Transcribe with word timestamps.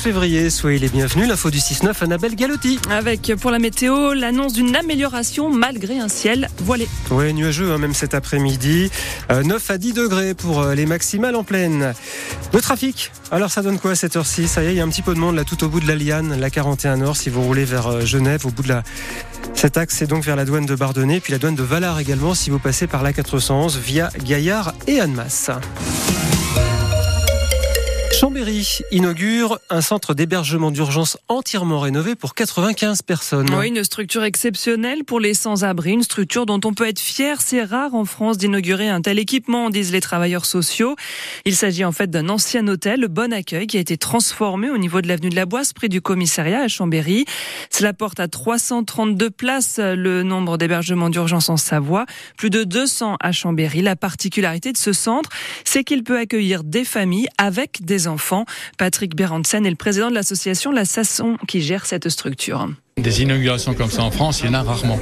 février. 0.00 0.50
Soyez 0.50 0.78
les 0.78 0.88
bienvenus. 0.88 1.28
L'info 1.28 1.50
du 1.50 1.58
6-9, 1.58 2.02
Annabelle 2.02 2.34
Galotti. 2.34 2.78
Avec 2.90 3.32
pour 3.40 3.50
la 3.50 3.58
météo, 3.58 4.12
l'annonce 4.14 4.52
d'une 4.52 4.74
amélioration 4.76 5.50
malgré 5.50 5.98
un 5.98 6.08
ciel 6.08 6.48
voilé. 6.58 6.88
Oui, 7.10 7.32
nuageux, 7.34 7.72
hein, 7.72 7.78
même 7.78 7.94
cet 7.94 8.14
après-midi. 8.14 8.90
9 9.30 9.70
euh, 9.70 9.74
à 9.74 9.78
10 9.78 9.92
degrés 9.92 10.34
pour 10.34 10.60
euh, 10.60 10.74
les 10.74 10.86
maximales 10.86 11.36
en 11.36 11.44
pleine. 11.44 11.94
Le 12.52 12.60
trafic, 12.60 13.12
alors 13.30 13.50
ça 13.50 13.62
donne 13.62 13.78
quoi 13.78 13.92
à 13.92 13.94
cette 13.94 14.16
heure-ci? 14.16 14.48
Ça 14.48 14.62
y 14.62 14.66
est, 14.66 14.72
il 14.72 14.76
y 14.76 14.80
a 14.80 14.84
un 14.84 14.88
petit 14.88 15.02
peu 15.02 15.14
de 15.14 15.18
monde 15.18 15.36
là 15.36 15.44
tout 15.44 15.62
au 15.64 15.68
bout 15.68 15.80
de 15.80 15.88
la 15.88 15.96
Liane, 15.96 16.38
la 16.38 16.50
41 16.50 16.98
Nord, 16.98 17.16
si 17.16 17.30
vous 17.30 17.42
roulez 17.42 17.64
vers 17.64 17.88
euh, 17.88 18.00
Genève, 18.00 18.46
au 18.46 18.50
bout 18.50 18.62
de 18.62 18.68
la. 18.68 18.82
Cet 19.54 19.76
axe, 19.76 19.96
c'est 19.98 20.06
donc 20.06 20.24
vers 20.24 20.36
la 20.36 20.44
douane 20.44 20.66
de 20.66 20.74
Bardonnay, 20.74 21.20
puis 21.20 21.32
la 21.32 21.38
douane 21.38 21.56
de 21.56 21.62
Valar 21.62 21.98
également, 21.98 22.34
si 22.34 22.50
vous 22.50 22.58
passez 22.58 22.86
par 22.86 23.02
la 23.02 23.12
411 23.12 23.78
via 23.78 24.10
Gaillard 24.24 24.74
et 24.86 25.00
Annemasse. 25.00 25.50
Chambéry 28.38 28.78
inaugure 28.92 29.58
un 29.68 29.80
centre 29.80 30.14
d'hébergement 30.14 30.70
d'urgence 30.70 31.18
entièrement 31.26 31.80
rénové 31.80 32.14
pour 32.14 32.36
95 32.36 33.02
personnes. 33.02 33.52
Oui, 33.52 33.66
une 33.66 33.82
structure 33.82 34.22
exceptionnelle 34.22 35.02
pour 35.02 35.18
les 35.18 35.34
sans-abri, 35.34 35.90
une 35.90 36.04
structure 36.04 36.46
dont 36.46 36.60
on 36.64 36.72
peut 36.72 36.86
être 36.86 37.00
fier. 37.00 37.40
C'est 37.40 37.64
rare 37.64 37.96
en 37.96 38.04
France 38.04 38.38
d'inaugurer 38.38 38.88
un 38.88 39.00
tel 39.00 39.18
équipement, 39.18 39.70
disent 39.70 39.90
les 39.90 40.00
travailleurs 40.00 40.46
sociaux. 40.46 40.94
Il 41.46 41.56
s'agit 41.56 41.84
en 41.84 41.90
fait 41.90 42.10
d'un 42.10 42.28
ancien 42.28 42.68
hôtel, 42.68 43.00
le 43.00 43.08
Bon 43.08 43.32
Accueil, 43.32 43.66
qui 43.66 43.76
a 43.76 43.80
été 43.80 43.96
transformé 43.96 44.70
au 44.70 44.78
niveau 44.78 45.00
de 45.00 45.08
l'avenue 45.08 45.30
de 45.30 45.36
la 45.36 45.46
Boisse, 45.46 45.72
près 45.72 45.88
du 45.88 46.00
commissariat 46.00 46.60
à 46.60 46.68
Chambéry. 46.68 47.24
Cela 47.70 47.92
porte 47.92 48.20
à 48.20 48.28
332 48.28 49.30
places 49.30 49.80
le 49.80 50.22
nombre 50.22 50.58
d'hébergements 50.58 51.10
d'urgence 51.10 51.48
en 51.48 51.56
Savoie, 51.56 52.06
plus 52.36 52.50
de 52.50 52.62
200 52.62 53.16
à 53.18 53.32
Chambéry. 53.32 53.82
La 53.82 53.96
particularité 53.96 54.70
de 54.70 54.78
ce 54.78 54.92
centre, 54.92 55.30
c'est 55.64 55.82
qu'il 55.82 56.04
peut 56.04 56.18
accueillir 56.18 56.62
des 56.62 56.84
familles 56.84 57.26
avec 57.36 57.84
des 57.84 58.06
enfants. 58.06 58.27
Patrick 58.76 59.14
Berendsen 59.14 59.64
est 59.66 59.70
le 59.70 59.76
président 59.76 60.10
de 60.10 60.14
l'association 60.14 60.70
La 60.70 60.84
Sasson 60.84 61.36
qui 61.46 61.60
gère 61.60 61.86
cette 61.86 62.08
structure. 62.08 62.68
Des 62.98 63.22
inaugurations 63.22 63.74
comme 63.74 63.90
ça 63.90 64.02
en 64.02 64.10
France, 64.10 64.40
il 64.42 64.46
y 64.46 64.48
en 64.50 64.54
a 64.54 64.62
rarement. 64.62 64.98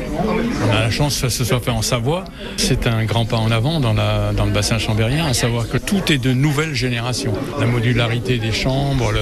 On 0.69 0.70
a 0.70 0.81
la 0.81 0.91
chance 0.91 1.20
que 1.20 1.29
ce 1.29 1.45
soit 1.45 1.61
fait 1.61 1.70
en 1.70 1.83
Savoie. 1.83 2.25
C'est 2.57 2.87
un 2.87 3.05
grand 3.05 3.25
pas 3.25 3.37
en 3.37 3.51
avant 3.51 3.81
dans, 3.81 3.93
le 3.95 4.53
bassin 4.53 4.79
chambérien, 4.79 5.27
à 5.27 5.34
savoir 5.34 5.69
que 5.69 5.79
tout 5.79 6.12
est 6.12 6.19
de 6.19 6.33
nouvelle 6.33 6.75
génération. 6.75 7.33
La 7.59 7.67
modularité 7.67 8.39
des 8.39 8.53
chambres, 8.53 9.12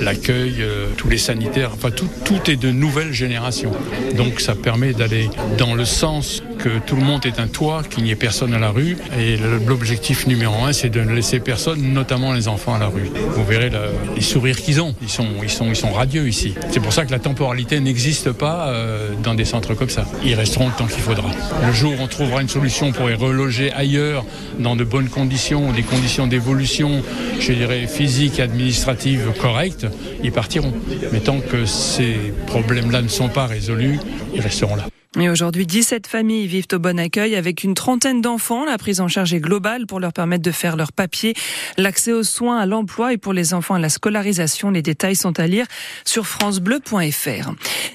l'accueil, 0.00 0.56
euh, 0.60 0.86
tous 0.96 1.08
les 1.08 1.18
sanitaires, 1.18 1.70
enfin 1.74 1.90
tout, 1.90 2.08
tout 2.24 2.50
est 2.50 2.56
de 2.56 2.70
nouvelle 2.70 3.12
génération. 3.12 3.72
Donc 4.16 4.40
ça 4.40 4.54
permet 4.54 4.92
d'aller 4.92 5.28
dans 5.58 5.74
le 5.74 5.84
sens 5.84 6.42
que 6.58 6.78
tout 6.78 6.96
le 6.96 7.02
monde 7.02 7.26
est 7.26 7.40
un 7.40 7.48
toit, 7.48 7.82
qu'il 7.82 8.04
n'y 8.04 8.10
ait 8.10 8.16
personne 8.16 8.54
à 8.54 8.58
la 8.58 8.70
rue. 8.70 8.96
Et 9.18 9.36
l'objectif 9.66 10.26
numéro 10.26 10.64
un, 10.64 10.72
c'est 10.72 10.90
de 10.90 11.00
ne 11.00 11.12
laisser 11.12 11.40
personne, 11.40 11.92
notamment 11.92 12.32
les 12.32 12.48
enfants, 12.48 12.74
à 12.74 12.78
la 12.78 12.86
rue. 12.86 13.10
Vous 13.34 13.44
verrez 13.44 13.70
les 14.14 14.22
sourires 14.22 14.60
qu'ils 14.60 14.80
ont. 14.80 14.94
Ils 15.02 15.08
sont, 15.08 15.26
ils, 15.42 15.50
sont, 15.50 15.66
ils 15.66 15.76
sont 15.76 15.92
radieux 15.92 16.28
ici. 16.28 16.54
C'est 16.70 16.80
pour 16.80 16.92
ça 16.92 17.04
que 17.04 17.10
la 17.10 17.18
temporalité 17.18 17.80
n'existe 17.80 18.21
pas 18.30 18.68
euh, 18.68 19.10
dans 19.22 19.34
des 19.34 19.44
centres 19.44 19.74
comme 19.74 19.90
ça. 19.90 20.04
Ils 20.24 20.34
resteront 20.34 20.68
le 20.68 20.74
temps 20.74 20.86
qu'il 20.86 21.02
faudra. 21.02 21.30
Le 21.66 21.72
jour 21.72 21.92
où 21.92 22.02
on 22.02 22.06
trouvera 22.06 22.42
une 22.42 22.48
solution 22.48 22.92
pour 22.92 23.08
les 23.08 23.14
reloger 23.14 23.72
ailleurs, 23.72 24.24
dans 24.58 24.76
de 24.76 24.84
bonnes 24.84 25.08
conditions, 25.08 25.72
des 25.72 25.82
conditions 25.82 26.26
d'évolution, 26.26 27.02
je 27.40 27.52
dirais, 27.52 27.86
physiques 27.86 28.38
et 28.38 28.42
administratives 28.42 29.32
correctes, 29.40 29.86
ils 30.22 30.32
partiront. 30.32 30.72
Mais 31.12 31.20
tant 31.20 31.40
que 31.40 31.66
ces 31.66 32.16
problèmes-là 32.46 33.02
ne 33.02 33.08
sont 33.08 33.28
pas 33.28 33.46
résolus, 33.46 33.98
ils 34.34 34.40
resteront 34.40 34.76
là. 34.76 34.84
Et 35.20 35.28
aujourd'hui, 35.28 35.66
17 35.66 36.06
familles 36.06 36.46
vivent 36.46 36.68
au 36.72 36.78
bon 36.78 36.98
accueil 36.98 37.34
avec 37.34 37.64
une 37.64 37.74
trentaine 37.74 38.22
d'enfants. 38.22 38.64
La 38.64 38.78
prise 38.78 38.98
en 38.98 39.08
charge 39.08 39.34
est 39.34 39.40
globale 39.40 39.86
pour 39.86 40.00
leur 40.00 40.14
permettre 40.14 40.42
de 40.42 40.50
faire 40.50 40.74
leurs 40.74 40.92
papiers, 40.92 41.34
l'accès 41.76 42.12
aux 42.12 42.22
soins, 42.22 42.58
à 42.58 42.64
l'emploi 42.64 43.12
et 43.12 43.18
pour 43.18 43.34
les 43.34 43.52
enfants 43.52 43.74
à 43.74 43.78
la 43.78 43.90
scolarisation. 43.90 44.70
Les 44.70 44.80
détails 44.80 45.14
sont 45.14 45.38
à 45.38 45.46
lire 45.46 45.66
sur 46.06 46.26
francebleu.fr. 46.26 47.52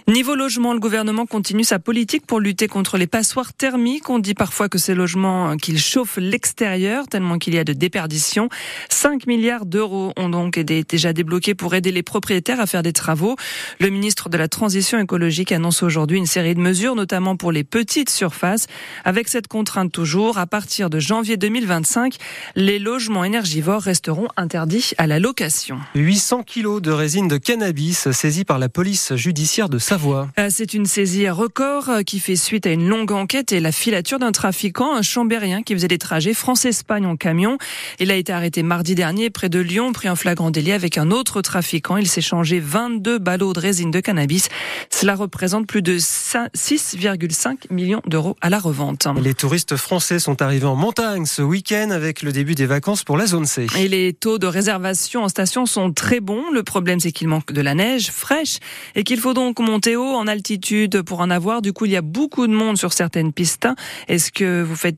Niveau 0.08 0.36
logement, 0.36 0.74
le 0.74 0.80
gouvernement 0.80 1.26
continue 1.26 1.64
sa 1.64 1.80
politique 1.80 2.28
pour 2.28 2.40
lutter 2.40 2.68
contre 2.68 3.00
les 3.00 3.08
passoires 3.08 3.52
thermiques. 3.52 4.12
On 4.12 4.20
dit 4.20 4.36
parfois 4.36 4.70
que 4.70 4.78
ces 4.78 4.94
logements 4.94 5.58
qu'ils 5.58 5.80
chauffent 5.80 6.18
l'extérieur 6.18 7.08
tellement 7.08 7.40
qu'il 7.40 7.56
y 7.56 7.58
a 7.58 7.64
de 7.64 7.74
déperdition. 7.74 8.48
5 8.90 9.26
milliards 9.26 9.66
d'euros 9.66 10.14
ont 10.18 10.30
donc 10.30 10.60
été 10.60 10.84
déjà 10.84 11.14
débloqués 11.14 11.56
pour 11.56 11.74
aider 11.74 11.92
les 11.92 12.04
propriétaires 12.04 12.60
à 12.60 12.68
faire 12.68 12.84
des 12.84 12.94
travaux. 12.94 13.36
Le 13.80 13.90
ministre 13.90 14.30
de 14.30 14.38
la 14.38 14.48
Transition 14.48 15.00
écologique 15.00 15.52
annonce 15.52 15.82
aujourd'hui 15.82 16.20
une 16.20 16.28
série 16.28 16.54
de 16.54 16.62
mesures, 16.62 16.96
notamment 17.08 17.38
pour 17.38 17.54
les 17.54 17.64
petites 17.64 18.10
surfaces. 18.10 18.68
Avec 19.06 19.30
cette 19.30 19.48
contrainte 19.48 19.94
toujours, 19.94 20.38
à 20.40 20.46
partir 20.46 20.90
de 20.90 21.00
janvier 21.00 21.38
2025, 21.38 22.18
les 22.58 22.80
logements 22.80 23.24
énergivores 23.24 23.82
resteront 23.82 24.28
interdits 24.36 24.92
à 24.98 25.08
la 25.08 25.18
location. 25.18 25.80
800 25.96 26.44
kilos 26.44 26.82
de 26.82 26.92
résine 26.92 27.30
de 27.30 27.38
cannabis 27.38 28.12
saisis 28.12 28.44
par 28.44 28.60
la 28.60 28.68
police 28.68 29.16
judiciaire 29.16 29.70
de 29.70 29.78
Savoie. 29.78 30.28
Euh, 30.38 30.50
c'est 30.52 30.74
une 30.74 30.86
saisie 30.86 31.30
record 31.30 31.90
euh, 31.90 32.02
qui 32.02 32.20
fait 32.20 32.36
suite 32.36 32.68
à 32.68 32.72
une 32.72 32.90
longue 32.90 33.14
enquête 33.14 33.54
et 33.54 33.62
la 33.62 33.72
filature 33.72 34.20
d'un 34.20 34.34
trafiquant, 34.34 34.94
un 34.94 35.02
chambérien 35.02 35.64
qui 35.64 35.74
faisait 35.76 35.88
des 35.88 35.98
trajets 35.98 36.34
France-Espagne 36.34 37.06
en 37.06 37.16
camion. 37.16 37.58
Il 38.00 38.12
a 38.12 38.16
été 38.16 38.34
arrêté 38.34 38.64
mardi 38.64 38.96
dernier 38.96 39.30
près 39.30 39.48
de 39.48 39.60
Lyon, 39.60 39.94
pris 39.94 40.10
en 40.10 40.18
flagrant 40.18 40.52
délit 40.52 40.74
avec 40.74 40.98
un 40.98 41.10
autre 41.12 41.42
trafiquant. 41.42 41.96
Il 41.96 42.10
s'est 42.10 42.20
changé 42.20 42.60
22 42.60 43.18
ballots 43.18 43.54
de 43.54 43.62
résine 43.62 43.92
de 43.92 44.02
cannabis. 44.02 44.50
Cela 44.90 45.16
représente 45.16 45.68
plus 45.68 45.82
de 45.82 45.98
6 45.98 46.97
6,5 46.98 47.72
millions 47.72 48.02
d'euros 48.08 48.36
à 48.42 48.50
la 48.50 48.60
revente. 48.60 49.08
Les 49.22 49.34
touristes 49.34 49.76
français 49.76 50.20
sont 50.20 50.42
arrivés 50.42 50.66
en 50.66 50.76
montagne 50.76 51.26
ce 51.26 51.42
week-end 51.42 51.92
avec 51.92 52.22
le 52.22 52.32
début 52.32 52.56
des 52.56 52.66
vacances 52.66 53.04
pour 53.04 53.18
la 53.18 53.28
zone 53.28 53.46
C. 53.46 53.68
Et 53.78 53.88
les 53.88 54.14
taux 54.14 54.40
de 54.40 54.48
réservation 54.48 55.24
en 55.24 55.30
station 55.30 55.66
sont 55.66 55.92
très 55.92 56.20
bons. 56.20 56.44
Le 56.52 56.64
problème, 56.64 57.00
c'est 57.00 57.12
qu'il 57.12 57.28
manque 57.28 57.52
de 57.54 57.62
la 57.62 57.76
neige 57.76 58.12
fraîche 58.12 58.58
et 58.96 59.04
qu'il 59.04 59.20
faut 59.20 59.34
donc 59.34 59.60
monter 59.60 59.96
haut 59.96 60.16
en 60.16 60.28
altitude 60.28 61.02
pour 61.04 61.20
en 61.20 61.30
avoir. 61.30 61.62
Du 61.62 61.74
coup, 61.74 61.86
il 61.86 61.92
y 61.92 61.96
a 61.96 62.02
beaucoup 62.02 62.48
de 62.48 62.54
monde 62.54 62.78
sur 62.78 62.94
certaines 62.94 63.34
pistes. 63.34 63.68
Est-ce 64.08 64.32
que 64.32 64.64
vous 64.64 64.76
faites 64.76 64.98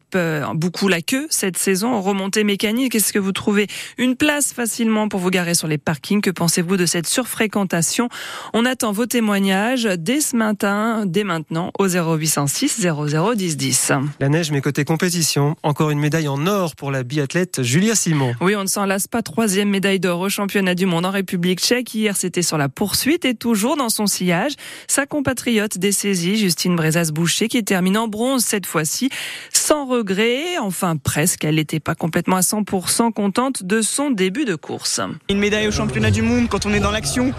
beaucoup 0.53 0.87
la 0.87 1.01
queue 1.01 1.27
cette 1.29 1.57
saison 1.57 2.01
Remontée 2.01 2.43
mécanique, 2.43 2.95
est-ce 2.95 3.11
que 3.11 3.19
vous 3.19 3.31
trouvez 3.31 3.67
une 3.97 4.15
place 4.15 4.53
facilement 4.53 5.09
pour 5.09 5.19
vous 5.19 5.29
garer 5.29 5.53
sur 5.53 5.67
les 5.67 5.77
parkings? 5.77 6.21
Que 6.21 6.31
pensez-vous 6.31 6.77
de 6.77 6.85
cette 6.85 7.07
surfréquentation? 7.07 8.09
On 8.53 8.65
attend 8.65 8.91
vos 8.91 9.05
témoignages 9.05 9.83
dès 9.83 10.21
ce 10.21 10.35
matin, 10.35 11.03
dès 11.05 11.23
maintenant, 11.23 11.71
aux 11.77 11.88
0806 11.89 12.81
00 12.81 13.35
10 13.35 13.57
10. 13.57 13.91
La 14.19 14.29
neige, 14.29 14.51
mais 14.51 14.61
côté 14.61 14.85
compétition, 14.85 15.55
encore 15.63 15.89
une 15.89 15.99
médaille 15.99 16.27
en 16.27 16.45
or 16.47 16.75
pour 16.75 16.91
la 16.91 17.03
biathlète 17.03 17.63
Julia 17.63 17.95
Simon. 17.95 18.33
Oui, 18.41 18.55
on 18.55 18.63
ne 18.63 18.67
s'en 18.67 18.85
lasse 18.85 19.07
pas. 19.07 19.21
Troisième 19.21 19.69
médaille 19.69 19.99
d'or 19.99 20.19
au 20.21 20.29
championnat 20.29 20.75
du 20.75 20.85
monde 20.85 21.05
en 21.05 21.11
République 21.11 21.59
tchèque. 21.59 21.93
Hier, 21.93 22.15
c'était 22.15 22.41
sur 22.41 22.57
la 22.57 22.69
poursuite 22.69 23.25
et 23.25 23.35
toujours 23.35 23.77
dans 23.77 23.89
son 23.89 24.07
sillage. 24.07 24.53
Sa 24.87 25.05
compatriote 25.05 25.77
des 25.77 25.91
saisies, 25.91 26.37
Justine 26.37 26.75
Brezas-Boucher, 26.75 27.47
qui 27.47 27.63
termine 27.63 27.97
en 27.97 28.07
bronze 28.07 28.43
cette 28.43 28.65
fois-ci, 28.65 29.09
sans 29.51 29.85
regret. 29.85 30.57
Enfin, 30.59 30.97
presque. 30.97 31.43
Elle 31.45 31.55
n'était 31.55 31.79
pas 31.79 31.95
complètement 31.95 32.37
à 32.37 32.41
100% 32.41 33.11
contente 33.13 33.63
de 33.63 33.81
son 33.81 34.11
début 34.11 34.45
de 34.45 34.55
course. 34.55 35.01
Une 35.29 35.39
médaille 35.39 35.67
au 35.67 35.71
championnat 35.71 36.11
du 36.11 36.21
monde 36.21 36.47
quand 36.49 36.65
on 36.65 36.73
est 36.73 36.79
dans 36.79 36.91
l'action. 36.91 37.33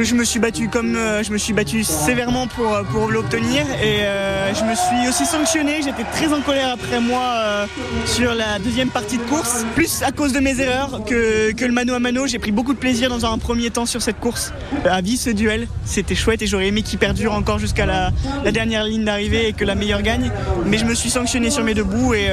Je 0.00 0.14
me 0.14 0.24
suis 0.24 0.40
battu 0.40 0.68
comme 0.68 0.96
euh, 0.96 1.22
je 1.22 1.30
me 1.32 1.36
suis 1.36 1.52
battu 1.52 1.84
sévèrement 1.84 2.46
pour, 2.46 2.72
euh, 2.72 2.82
pour 2.82 3.10
l'obtenir 3.10 3.66
et 3.82 4.00
euh, 4.00 4.54
je 4.54 4.64
me 4.64 4.74
suis 4.74 5.08
aussi 5.08 5.26
sanctionné. 5.26 5.82
J'étais 5.82 6.04
très 6.04 6.32
en 6.32 6.40
colère 6.40 6.70
après 6.70 6.98
moi 6.98 7.66
sur 8.06 8.34
la 8.34 8.58
deuxième 8.58 8.88
partie 8.88 9.18
de 9.18 9.22
course, 9.24 9.66
plus 9.74 10.02
à 10.02 10.10
cause 10.10 10.32
de 10.32 10.40
mes 10.40 10.60
erreurs 10.60 11.04
que, 11.04 11.52
que 11.52 11.64
le 11.66 11.72
mano 11.72 11.92
à 11.92 11.98
mano. 11.98 12.26
J'ai 12.26 12.38
pris 12.38 12.52
beaucoup 12.52 12.72
de 12.72 12.78
plaisir 12.78 13.10
dans 13.10 13.26
un 13.26 13.36
premier 13.36 13.70
temps 13.70 13.84
sur 13.84 14.00
cette 14.00 14.18
course. 14.18 14.54
À 14.86 15.02
vie 15.02 15.18
ce 15.18 15.28
duel, 15.28 15.68
c'était 15.84 16.14
chouette 16.14 16.40
et 16.40 16.46
j'aurais 16.46 16.68
aimé 16.68 16.82
qu'il 16.82 16.98
perdure 16.98 17.34
encore 17.34 17.58
jusqu'à 17.58 17.84
la, 17.84 18.12
dernière 18.50 18.84
ligne 18.84 19.04
d'arrivée 19.04 19.48
et 19.48 19.52
que 19.52 19.64
la 19.64 19.74
meilleure 19.74 20.02
gagne. 20.02 20.30
Mais 20.64 20.78
je 20.78 20.86
me 20.86 20.94
suis 20.94 21.10
sanctionné 21.10 21.50
sur 21.50 21.64
mes 21.64 21.74
deux 21.74 21.84
bouts 21.84 22.14
et 22.14 22.30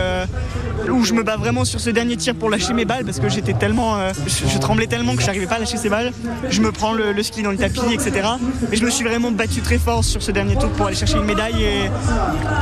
où 0.92 1.04
je 1.04 1.14
me 1.14 1.24
bats 1.24 1.38
vraiment 1.38 1.66
sur 1.66 1.80
ce 1.80 1.90
dernier 1.90 2.18
tir 2.18 2.36
pour 2.36 2.50
lâcher 2.50 2.74
mes 2.74 2.86
balles 2.86 3.06
parce 3.06 3.20
que 3.20 3.30
j'étais 3.30 3.54
tellement, 3.54 3.98
je, 4.28 4.58
tremblais 4.60 4.88
tellement 4.88 5.16
que 5.16 5.22
je 5.22 5.28
n'arrivais 5.28 5.48
pas 5.48 5.56
à 5.56 5.60
lâcher 5.60 5.78
ces 5.78 5.90
balles. 5.90 6.12
Je 6.50 6.62
me 6.62 6.72
prends 6.72 6.94
le, 6.94 7.22
ski 7.24 7.42
le 7.42 7.58
tapis, 7.58 7.94
etc. 7.94 8.28
Et 8.72 8.76
je 8.76 8.86
me 8.86 8.90
suis 8.90 9.04
vraiment 9.04 9.32
battu 9.32 9.62
très 9.62 9.78
fort 9.78 10.04
sur 10.04 10.22
ce 10.22 10.32
dernier 10.32 10.56
tour 10.56 10.70
pour 10.72 10.88
aller 10.88 10.96
chercher 10.96 11.18
une 11.18 11.26
médaille 11.26 11.64
et 11.64 11.90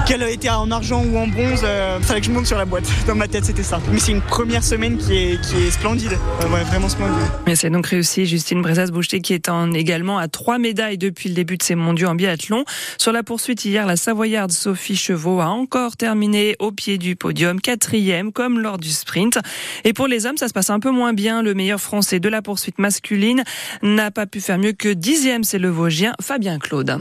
qu'elle 0.06 0.24
été 0.24 0.50
en 0.50 0.69
argent 0.72 1.04
ou 1.04 1.18
en 1.18 1.28
bronze, 1.28 1.62
euh, 1.63 2.00
fallait 2.02 2.22
que 2.22 2.28
je 2.28 2.31
monte 2.31 2.46
sur 2.46 2.57
la 2.57 2.66
boîte. 2.66 2.86
Dans 3.07 3.16
ma 3.16 3.28
tête, 3.28 3.46
c'était 3.46 3.63
ça. 3.63 3.80
Mais 3.92 4.00
c'est 4.00 4.12
une 4.12 4.22
première 4.22 4.63
semaine 4.63 4.98
qui 4.98 5.13
est, 5.13 5.42
qui 5.42 5.56
est 5.56 5.72
splendide, 5.72 6.18
euh, 6.42 6.46
vraiment 6.46 6.90
splendide. 6.90 7.16
Mais 7.46 7.56
c'est 7.56 7.69
donc 7.69 7.88
réussi. 7.88 8.25
Justine 8.25 8.62
Brezas-Boucher 8.62 9.22
qui 9.22 9.34
est 9.34 9.50
en, 9.50 9.74
également 9.74 10.18
à 10.18 10.28
trois 10.28 10.57
médailles 10.57 10.98
depuis 10.98 11.30
le 11.30 11.36
début 11.36 11.57
de 11.57 11.63
ses 11.63 11.75
mondiaux 11.75 12.10
en 12.10 12.16
biathlon. 12.16 12.66
Sur 12.98 13.12
la 13.12 13.24
poursuite 13.24 13.63
hier, 13.66 13.86
la 13.86 13.96
Savoyarde 13.96 14.52
Sophie 14.52 14.96
Chevaux 14.96 15.40
a 15.40 15.48
encore 15.48 15.98
terminé 15.98 16.56
au 16.60 16.72
pied 16.72 16.98
du 16.98 17.16
podium, 17.16 17.62
quatrième 17.62 18.17
comme 18.34 18.60
lors 18.60 18.78
du 18.78 18.90
sprint. 18.90 19.40
Et 19.84 19.94
pour 19.94 20.08
les 20.08 20.25
hommes, 20.25 20.38
ça 20.38 20.48
se 20.48 20.54
passe 20.54 20.69
un 20.69 20.80
peu 20.80 20.92
moins 20.92 21.14
bien. 21.14 21.42
Le 21.42 21.54
meilleur 21.54 21.81
français 21.81 22.19
de 22.19 22.30
la 22.30 22.42
poursuite 22.42 22.80
masculine 22.80 23.44
n'a 23.81 24.12
pas 24.12 24.25
pu 24.25 24.42
faire 24.42 24.58
mieux 24.58 24.74
que 24.74 24.90
dixième, 24.90 25.44
c'est 25.44 25.60
le 25.60 25.69
Vosgien 25.69 26.14
Fabien 26.22 26.60
Claude. 26.60 27.00